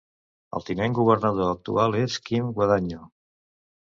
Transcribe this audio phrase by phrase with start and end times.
[0.59, 3.03] El tinent governador actual és Kim Guadagno.